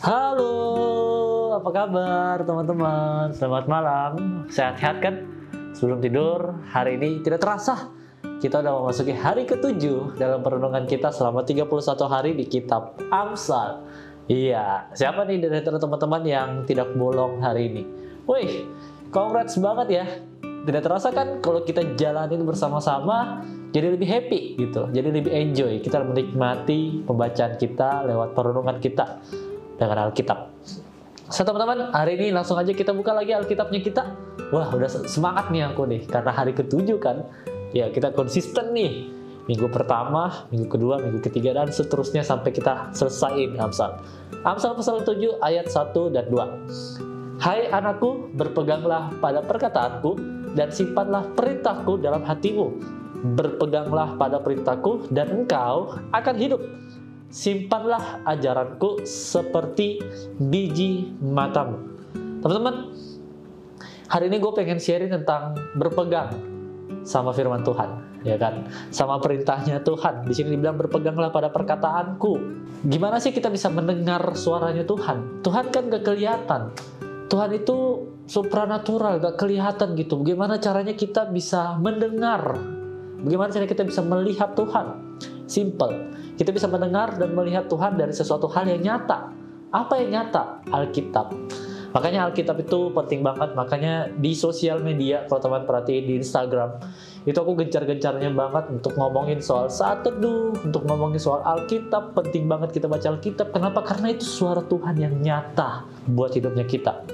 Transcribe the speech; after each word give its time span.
Halo, 0.00 1.52
apa 1.52 1.68
kabar 1.68 2.40
teman-teman? 2.48 3.28
Selamat 3.36 3.68
malam, 3.68 4.48
sehat-sehat 4.48 5.04
kan? 5.04 5.14
Sebelum 5.76 6.00
tidur, 6.00 6.64
hari 6.72 6.96
ini 6.96 7.20
tidak 7.20 7.44
terasa 7.44 7.92
kita 8.40 8.64
udah 8.64 8.72
memasuki 8.72 9.12
hari 9.12 9.44
ketujuh 9.44 10.16
dalam 10.16 10.40
perenungan 10.40 10.88
kita 10.88 11.12
selama 11.12 11.44
31 11.44 11.68
hari 12.08 12.32
di 12.32 12.48
kitab 12.48 12.96
Amsal. 13.12 13.84
Iya, 14.32 14.88
siapa 14.96 15.28
nih 15.28 15.44
dari 15.44 15.60
teman-teman 15.60 16.24
yang 16.24 16.50
tidak 16.64 16.96
bolong 16.96 17.44
hari 17.44 17.68
ini? 17.68 17.84
Wih, 18.24 18.64
congrats 19.12 19.60
banget 19.60 19.88
ya. 19.92 20.04
Tidak 20.40 20.82
terasa 20.88 21.12
kan 21.12 21.44
kalau 21.44 21.68
kita 21.68 21.84
jalanin 22.00 22.48
bersama-sama 22.48 23.44
jadi 23.76 23.92
lebih 23.92 24.08
happy 24.08 24.56
gitu, 24.56 24.88
jadi 24.88 25.12
lebih 25.12 25.28
enjoy. 25.28 25.84
Kita 25.84 26.00
menikmati 26.00 27.04
pembacaan 27.04 27.60
kita 27.60 28.08
lewat 28.08 28.32
perenungan 28.32 28.80
kita 28.80 29.20
dengan 29.82 30.06
Alkitab. 30.06 30.38
So 31.32 31.42
teman-teman, 31.48 31.90
hari 31.90 32.20
ini 32.20 32.28
langsung 32.28 32.60
aja 32.60 32.70
kita 32.70 32.92
buka 32.92 33.16
lagi 33.16 33.32
Alkitabnya 33.32 33.80
kita. 33.80 34.02
Wah, 34.52 34.68
udah 34.68 34.86
semangat 35.08 35.48
nih 35.48 35.64
aku 35.64 35.88
nih, 35.88 36.04
karena 36.04 36.28
hari 36.28 36.52
ketujuh 36.52 37.00
kan. 37.00 37.24
Ya, 37.72 37.88
kita 37.88 38.12
konsisten 38.12 38.76
nih. 38.76 39.08
Minggu 39.48 39.66
pertama, 39.72 40.46
minggu 40.52 40.70
kedua, 40.70 41.02
minggu 41.02 41.24
ketiga, 41.24 41.56
dan 41.56 41.72
seterusnya 41.72 42.22
sampai 42.22 42.52
kita 42.52 42.92
selesaiin 42.94 43.58
Amsal. 43.58 43.98
Amsal 44.44 44.76
pasal 44.76 45.02
7 45.02 45.40
ayat 45.42 45.66
1 45.66 46.14
dan 46.14 46.28
2. 46.30 47.40
Hai 47.42 47.66
anakku, 47.72 48.30
berpeganglah 48.38 49.10
pada 49.18 49.42
perkataanku 49.42 50.14
dan 50.54 50.70
simpanlah 50.70 51.26
perintahku 51.32 51.98
dalam 51.98 52.22
hatimu. 52.22 52.76
Berpeganglah 53.34 54.20
pada 54.20 54.38
perintahku 54.38 55.10
dan 55.10 55.42
engkau 55.42 55.96
akan 56.12 56.34
hidup 56.38 56.60
simpanlah 57.32 58.20
ajaranku 58.28 59.08
seperti 59.08 59.98
biji 60.36 61.16
matamu. 61.24 61.80
Teman-teman, 62.44 62.92
hari 64.12 64.28
ini 64.28 64.36
gue 64.36 64.52
pengen 64.52 64.76
sharing 64.76 65.08
tentang 65.08 65.56
berpegang 65.80 66.28
sama 67.02 67.32
firman 67.32 67.64
Tuhan, 67.64 68.20
ya 68.22 68.36
kan? 68.36 68.68
Sama 68.92 69.16
perintahnya 69.16 69.80
Tuhan. 69.80 70.28
Di 70.28 70.36
sini 70.36 70.54
dibilang 70.54 70.76
berpeganglah 70.76 71.32
pada 71.32 71.48
perkataanku. 71.48 72.60
Gimana 72.84 73.16
sih 73.16 73.32
kita 73.32 73.48
bisa 73.48 73.72
mendengar 73.72 74.20
suaranya 74.36 74.84
Tuhan? 74.84 75.40
Tuhan 75.40 75.72
kan 75.72 75.88
gak 75.88 76.04
kelihatan. 76.04 76.62
Tuhan 77.32 77.50
itu 77.56 78.06
supranatural, 78.28 79.24
gak 79.24 79.40
kelihatan 79.40 79.96
gitu. 79.96 80.20
Bagaimana 80.20 80.60
caranya 80.60 80.92
kita 80.92 81.32
bisa 81.32 81.80
mendengar? 81.80 82.60
Bagaimana 83.24 83.48
caranya 83.48 83.70
kita 83.72 83.88
bisa 83.88 84.04
melihat 84.04 84.52
Tuhan? 84.52 84.86
Simple 85.52 86.22
kita 86.40 86.48
bisa 86.48 86.64
mendengar 86.64 87.20
dan 87.20 87.36
melihat 87.36 87.68
Tuhan 87.68 88.00
dari 88.00 88.10
sesuatu 88.16 88.48
hal 88.48 88.64
yang 88.64 88.80
nyata. 88.80 89.28
Apa 89.68 90.00
yang 90.00 90.16
nyata? 90.16 90.64
Alkitab. 90.72 91.32
Makanya 91.92 92.28
Alkitab 92.28 92.56
itu 92.64 92.88
penting 92.96 93.20
banget. 93.20 93.52
Makanya 93.52 94.08
di 94.16 94.32
sosial 94.32 94.80
media, 94.80 95.28
kalau 95.28 95.44
teman 95.44 95.68
perhatiin 95.68 96.08
di 96.08 96.14
Instagram, 96.24 96.80
itu 97.28 97.36
aku 97.36 97.52
gencar-gencarnya 97.60 98.32
banget 98.32 98.64
untuk 98.72 98.96
ngomongin 98.96 99.44
soal 99.44 99.68
saat 99.68 100.00
teduh, 100.00 100.56
untuk 100.64 100.88
ngomongin 100.88 101.20
soal 101.20 101.44
Alkitab. 101.44 102.16
Penting 102.16 102.48
banget 102.48 102.72
kita 102.72 102.88
baca 102.88 103.12
Alkitab. 103.12 103.52
Kenapa? 103.52 103.84
Karena 103.84 104.08
itu 104.08 104.24
suara 104.24 104.64
Tuhan 104.64 104.96
yang 104.96 105.14
nyata 105.20 105.84
buat 106.08 106.32
hidupnya 106.32 106.64
kita. 106.64 107.04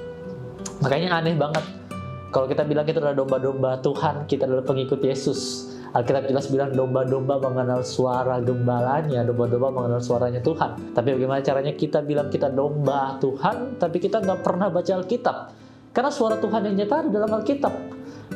Makanya 0.79 1.19
aneh 1.19 1.35
banget. 1.35 1.88
Kalau 2.29 2.45
kita 2.45 2.61
bilang 2.65 2.85
kita 2.85 3.01
adalah 3.01 3.17
domba-domba 3.17 3.81
Tuhan, 3.81 4.29
kita 4.29 4.45
adalah 4.45 4.65
pengikut 4.65 5.01
Yesus 5.01 5.69
Alkitab 5.89 6.29
jelas 6.29 6.45
bilang 6.53 6.69
domba-domba 6.69 7.41
mengenal 7.41 7.81
suara 7.81 8.37
gembalanya, 8.37 9.25
domba-domba 9.25 9.73
mengenal 9.73 10.01
suaranya 10.05 10.37
Tuhan. 10.37 10.93
Tapi 10.93 11.17
bagaimana 11.17 11.41
caranya 11.41 11.73
kita 11.73 12.05
bilang 12.05 12.29
kita 12.29 12.53
domba 12.53 13.17
Tuhan, 13.17 13.81
tapi 13.81 13.97
kita 13.97 14.21
nggak 14.21 14.45
pernah 14.45 14.69
baca 14.69 15.01
Alkitab? 15.01 15.37
Karena 15.89 16.11
suara 16.13 16.37
Tuhan 16.37 16.69
yang 16.69 16.85
nyata 16.85 16.95
ada 17.01 17.09
dalam 17.09 17.31
Alkitab. 17.33 17.73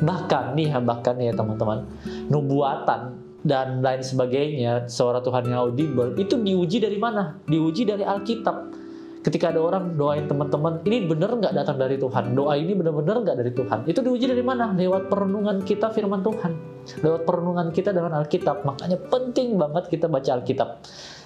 Bahkan 0.02 0.44
nih, 0.58 0.74
bahkan 0.82 1.14
ya 1.22 1.30
teman-teman, 1.30 1.86
nubuatan 2.26 3.22
dan 3.46 3.78
lain 3.78 4.02
sebagainya, 4.02 4.90
suara 4.90 5.22
Tuhan 5.22 5.46
yang 5.46 5.70
audible, 5.70 6.10
itu 6.18 6.34
diuji 6.34 6.82
dari 6.82 6.98
mana? 6.98 7.38
Diuji 7.46 7.86
dari 7.86 8.02
Alkitab 8.02 8.82
ketika 9.24 9.48
ada 9.48 9.60
orang 9.64 9.96
doain 9.96 10.28
teman-teman 10.28 10.84
ini 10.84 11.08
bener 11.08 11.32
nggak 11.32 11.56
datang 11.56 11.80
dari 11.80 11.96
Tuhan? 11.96 12.36
Doa 12.36 12.60
ini 12.60 12.76
bener-bener 12.76 13.24
nggak 13.24 13.36
dari 13.40 13.52
Tuhan? 13.56 13.88
Itu 13.88 14.04
diuji 14.04 14.28
dari 14.28 14.44
mana? 14.44 14.76
Lewat 14.76 15.08
perenungan 15.08 15.64
kita 15.64 15.88
firman 15.96 16.20
Tuhan. 16.20 16.52
Lewat 17.00 17.24
perenungan 17.24 17.72
kita 17.72 17.96
dengan 17.96 18.20
Alkitab. 18.20 18.68
Makanya 18.68 19.00
penting 19.08 19.56
banget 19.56 19.88
kita 19.88 20.12
baca 20.12 20.30
Alkitab. 20.36 20.68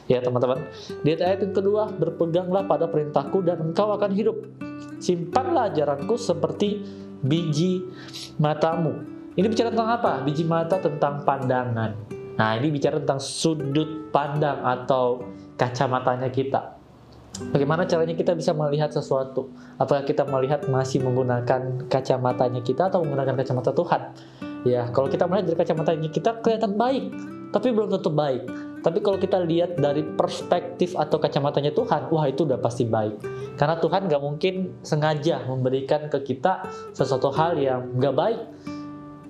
Ya 0.07 0.23
teman-teman. 0.23 0.63
Di 1.03 1.19
ayat 1.19 1.43
yang 1.43 1.53
kedua 1.53 1.91
berpeganglah 1.91 2.65
pada 2.71 2.87
perintahku 2.87 3.43
dan 3.43 3.59
engkau 3.67 3.91
akan 3.91 4.15
hidup. 4.15 4.47
Simpanlah 5.03 5.75
ajaranku 5.75 6.15
seperti 6.15 6.87
biji 7.27 7.83
matamu. 8.39 8.95
Ini 9.35 9.47
bicara 9.51 9.75
tentang 9.75 9.91
apa? 9.91 10.23
Biji 10.23 10.47
mata 10.47 10.79
tentang 10.79 11.27
pandangan. 11.27 11.99
Nah 12.39 12.51
ini 12.55 12.71
bicara 12.71 13.03
tentang 13.03 13.19
sudut 13.19 14.15
pandang 14.15 14.63
atau 14.63 15.27
kacamatanya 15.59 16.31
kita 16.31 16.78
Bagaimana 17.39 17.87
caranya 17.87 18.19
kita 18.19 18.35
bisa 18.35 18.51
melihat 18.51 18.91
sesuatu? 18.91 19.55
Apakah 19.79 20.03
kita 20.03 20.27
melihat 20.27 20.67
masih 20.67 20.99
menggunakan 21.07 21.87
kacamatanya 21.87 22.61
kita 22.67 22.91
atau 22.91 23.07
menggunakan 23.07 23.39
kacamata 23.39 23.71
Tuhan? 23.71 24.03
Ya, 24.67 24.91
kalau 24.91 25.07
kita 25.07 25.31
melihat 25.31 25.55
dari 25.55 25.59
kacamatanya 25.63 26.11
kita 26.11 26.31
kelihatan 26.43 26.75
baik, 26.75 27.15
tapi 27.55 27.71
belum 27.71 27.95
tentu 27.95 28.11
baik. 28.11 28.43
Tapi 28.83 28.99
kalau 29.03 29.19
kita 29.23 29.39
lihat 29.43 29.79
dari 29.79 30.03
perspektif 30.03 30.99
atau 30.99 31.23
kacamatanya 31.23 31.71
Tuhan, 31.75 32.11
wah 32.11 32.27
itu 32.27 32.43
udah 32.43 32.59
pasti 32.59 32.87
baik. 32.87 33.23
Karena 33.55 33.79
Tuhan 33.79 34.11
gak 34.11 34.23
mungkin 34.23 34.55
sengaja 34.83 35.47
memberikan 35.47 36.11
ke 36.11 36.23
kita 36.23 36.67
sesuatu 36.91 37.31
hal 37.31 37.59
yang 37.59 37.95
gak 38.03 38.15
baik. 38.19 38.41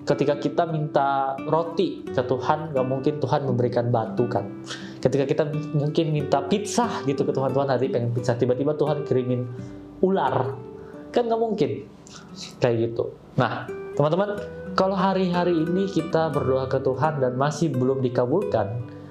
Ketika 0.05 0.41
kita 0.41 0.63
minta 0.65 1.37
roti 1.45 2.01
ke 2.09 2.21
Tuhan, 2.25 2.73
gak 2.73 2.87
mungkin 2.89 3.21
Tuhan 3.21 3.45
memberikan 3.45 3.93
batu 3.93 4.25
kan 4.25 4.49
ketika 4.99 5.25
kita 5.25 5.43
mungkin 5.75 6.11
minta 6.11 6.43
pizza 6.43 6.87
gitu 7.07 7.23
ke 7.23 7.31
Tuhan 7.31 7.55
Tuhan 7.55 7.67
hari 7.71 7.87
pengen 7.87 8.11
pizza 8.11 8.35
tiba-tiba 8.35 8.75
Tuhan 8.75 9.07
kirimin 9.07 9.47
ular. 10.03 10.55
Kan 11.09 11.25
nggak 11.25 11.41
mungkin. 11.41 11.87
Kayak 12.59 12.75
gitu. 12.91 13.15
Nah 13.39 13.65
teman-teman 13.95 14.39
kalau 14.77 14.95
hari-hari 14.95 15.55
ini 15.55 15.89
kita 15.89 16.31
berdoa 16.31 16.69
ke 16.69 16.79
Tuhan 16.79 17.19
dan 17.19 17.35
masih 17.35 17.73
belum 17.73 17.99
dikabulkan 17.99 18.67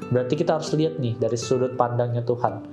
berarti 0.09 0.34
kita 0.41 0.56
harus 0.56 0.72
lihat 0.72 0.97
nih 0.97 1.16
dari 1.16 1.37
sudut 1.37 1.75
pandangnya 1.77 2.25
Tuhan. 2.25 2.65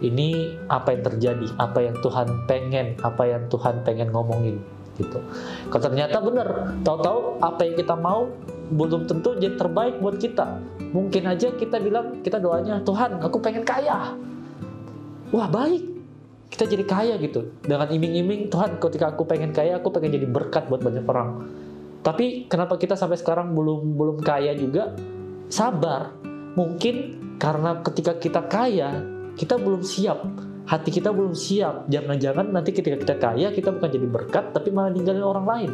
Ini 0.00 0.56
apa 0.72 0.96
yang 0.96 1.02
terjadi? 1.04 1.46
Apa 1.60 1.84
yang 1.84 2.00
Tuhan 2.00 2.48
pengen? 2.48 2.96
Apa 3.04 3.28
yang 3.28 3.52
Tuhan 3.52 3.84
pengen 3.84 4.08
ngomongin? 4.08 4.56
Gitu. 4.96 5.20
Kalau 5.68 5.82
ternyata 5.84 6.24
benar 6.24 6.48
tahu-tahu 6.80 7.36
apa 7.44 7.60
yang 7.68 7.76
kita 7.76 7.94
mau 8.00 8.24
belum 8.70 9.10
tentu 9.10 9.34
jadi 9.36 9.58
terbaik 9.58 9.98
buat 9.98 10.16
kita 10.16 10.62
Mungkin 10.90 11.22
aja 11.30 11.54
kita 11.54 11.78
bilang, 11.78 12.18
kita 12.18 12.42
doanya, 12.42 12.82
Tuhan 12.82 13.22
aku 13.22 13.38
pengen 13.38 13.62
kaya. 13.62 14.18
Wah 15.30 15.46
baik, 15.46 15.86
kita 16.50 16.66
jadi 16.66 16.82
kaya 16.82 17.14
gitu. 17.22 17.54
Dengan 17.62 17.86
iming-iming, 17.86 18.50
Tuhan 18.50 18.82
ketika 18.82 19.14
aku 19.14 19.22
pengen 19.22 19.54
kaya, 19.54 19.78
aku 19.78 19.94
pengen 19.94 20.18
jadi 20.18 20.26
berkat 20.26 20.66
buat 20.66 20.82
banyak 20.82 21.06
orang. 21.06 21.46
Tapi 22.02 22.50
kenapa 22.50 22.74
kita 22.74 22.98
sampai 22.98 23.22
sekarang 23.22 23.54
belum 23.54 23.94
belum 23.94 24.18
kaya 24.18 24.50
juga? 24.58 24.98
Sabar. 25.46 26.18
Mungkin 26.58 27.22
karena 27.38 27.78
ketika 27.86 28.18
kita 28.18 28.50
kaya, 28.50 29.06
kita 29.38 29.62
belum 29.62 29.86
siap. 29.86 30.26
Hati 30.66 30.90
kita 30.90 31.14
belum 31.14 31.38
siap. 31.38 31.86
Jangan-jangan 31.86 32.50
nanti 32.50 32.74
ketika 32.74 32.98
kita 32.98 33.14
kaya, 33.14 33.54
kita 33.54 33.70
bukan 33.70 33.90
jadi 33.94 34.06
berkat, 34.10 34.50
tapi 34.50 34.74
malah 34.74 34.90
ninggalin 34.90 35.22
orang 35.22 35.46
lain. 35.46 35.70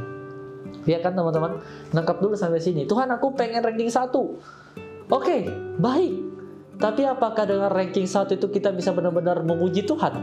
Ya 0.86 1.02
kan 1.02 1.19
teman-teman? 1.19 1.60
Nangkap 1.91 2.22
dulu 2.22 2.38
sampai 2.38 2.62
sini. 2.62 2.86
Tuhan 2.86 3.10
aku 3.10 3.34
pengen 3.34 3.60
ranking 3.60 3.91
satu 3.91 4.38
Oke, 5.06 5.22
okay, 5.22 5.41
baik. 5.78 6.19
Tapi 6.82 7.06
apakah 7.06 7.47
dengan 7.47 7.70
ranking 7.70 8.10
satu 8.10 8.34
itu 8.34 8.50
kita 8.50 8.74
bisa 8.74 8.91
benar-benar 8.91 9.38
memuji 9.47 9.86
Tuhan? 9.86 10.19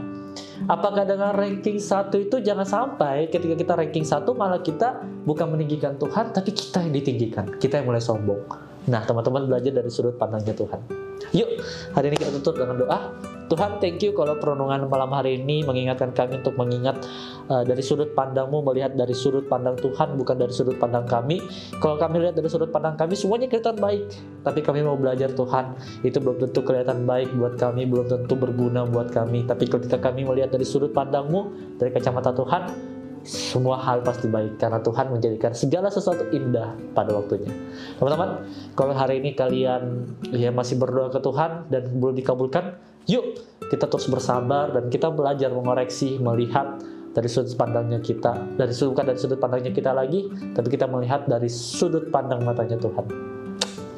Apakah 0.67 1.07
dengan 1.07 1.31
ranking 1.31 1.79
satu 1.79 2.19
itu 2.19 2.43
jangan 2.43 2.67
sampai 2.67 3.31
ketika 3.31 3.55
kita 3.55 3.73
ranking 3.79 4.03
satu 4.03 4.35
malah 4.35 4.59
kita 4.59 4.99
bukan 5.23 5.55
meninggikan 5.55 5.95
Tuhan, 5.95 6.35
tapi 6.35 6.51
kita 6.51 6.83
yang 6.83 6.91
ditinggikan, 6.99 7.55
kita 7.63 7.79
yang 7.79 7.87
mulai 7.87 8.03
sombong. 8.03 8.43
Nah, 8.87 9.01
teman-teman 9.07 9.47
belajar 9.47 9.71
dari 9.71 9.87
sudut 9.87 10.19
pandangnya 10.19 10.51
Tuhan. 10.51 11.03
Yuk, 11.31 11.49
hari 11.95 12.11
ini 12.11 12.17
kita 12.19 12.31
tutup 12.41 12.59
dengan 12.59 12.83
doa. 12.83 12.99
Tuhan, 13.47 13.77
thank 13.77 14.01
you 14.01 14.15
kalau 14.17 14.39
perenungan 14.39 14.87
malam 14.89 15.13
hari 15.13 15.37
ini 15.37 15.61
mengingatkan 15.61 16.15
kami 16.15 16.41
untuk 16.41 16.57
mengingat 16.57 17.05
uh, 17.47 17.61
dari 17.61 17.83
sudut 17.85 18.11
pandangmu, 18.17 18.65
melihat 18.65 18.97
dari 18.97 19.13
sudut 19.13 19.45
pandang 19.45 19.77
Tuhan, 19.77 20.15
bukan 20.17 20.35
dari 20.35 20.53
sudut 20.55 20.79
pandang 20.79 21.05
kami. 21.05 21.43
Kalau 21.77 21.99
kami 22.01 22.23
lihat 22.23 22.35
dari 22.39 22.49
sudut 22.49 22.73
pandang 22.73 22.97
kami, 22.97 23.13
semuanya 23.13 23.45
kelihatan 23.51 23.77
baik. 23.77 24.03
Tapi 24.41 24.59
kami 24.63 24.79
mau 24.81 24.97
belajar 24.97 25.31
Tuhan, 25.31 25.75
itu 26.01 26.17
belum 26.17 26.37
tentu 26.41 26.59
kelihatan 26.65 27.05
baik 27.05 27.29
buat 27.35 27.55
kami, 27.59 27.83
belum 27.85 28.07
tentu 28.09 28.33
berguna 28.33 28.89
buat 28.89 29.13
kami. 29.13 29.45
Tapi 29.45 29.69
ketika 29.69 30.01
kami 30.01 30.25
melihat 30.25 30.49
dari 30.49 30.65
sudut 30.65 30.91
pandangmu, 30.95 31.53
dari 31.77 31.93
kacamata 31.93 32.33
Tuhan, 32.33 32.93
semua 33.23 33.79
hal 33.79 34.03
pasti 34.03 34.27
baik 34.27 34.59
karena 34.59 34.83
Tuhan 34.83 35.07
menjadikan 35.11 35.55
segala 35.55 35.87
sesuatu 35.87 36.27
indah 36.35 36.75
pada 36.91 37.15
waktunya. 37.15 37.51
Teman-teman, 37.95 38.43
kalau 38.75 38.91
hari 38.91 39.23
ini 39.23 39.31
kalian 39.31 40.11
ya 40.35 40.51
masih 40.51 40.75
berdoa 40.75 41.07
ke 41.07 41.19
Tuhan 41.23 41.71
dan 41.71 41.87
belum 41.97 42.19
dikabulkan, 42.19 42.77
Yuk, 43.03 43.35
kita 43.67 43.91
terus 43.91 44.07
bersabar 44.07 44.71
dan 44.71 44.87
kita 44.87 45.11
belajar 45.11 45.51
mengoreksi, 45.51 46.15
melihat 46.23 46.79
dari 47.11 47.27
sudut 47.27 47.51
pandangnya 47.59 47.99
kita, 47.99 48.31
dari 48.55 48.71
sudut 48.71 48.95
bukan 48.95 49.15
sudut 49.19 49.39
pandangnya 49.43 49.75
kita 49.75 49.91
lagi, 49.91 50.31
tapi 50.55 50.67
kita 50.71 50.87
melihat 50.87 51.27
dari 51.27 51.51
sudut 51.51 52.07
pandang 52.09 52.47
matanya 52.47 52.79
Tuhan. 52.79 53.32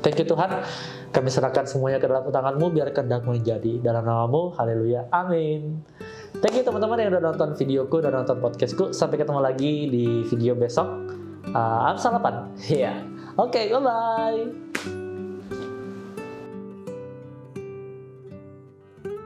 Thank 0.06 0.22
you 0.22 0.30
Tuhan, 0.30 0.62
kami 1.10 1.34
serahkan 1.34 1.66
semuanya 1.66 1.98
ke 1.98 2.06
dalam 2.06 2.30
tanganmu, 2.30 2.70
biar 2.70 2.94
kehendakmu 2.94 3.42
jadi. 3.42 3.82
Dalam 3.82 4.06
namamu, 4.06 4.54
haleluya, 4.54 5.10
amin. 5.10 5.82
Thank 6.46 6.62
you 6.62 6.64
teman-teman 6.68 7.02
yang 7.02 7.10
udah 7.18 7.34
nonton 7.34 7.58
videoku, 7.58 8.06
udah 8.06 8.14
nonton 8.14 8.38
podcastku. 8.38 8.94
Sampai 8.94 9.18
ketemu 9.18 9.42
lagi 9.42 9.90
di 9.90 10.22
video 10.30 10.54
besok. 10.54 10.86
Uh, 11.50 11.98
Salapan. 11.98 12.54
Iya. 12.70 12.94
Yeah. 12.94 12.98
Oke, 13.34 13.66
okay, 13.66 13.74
bye-bye. 13.74 15.05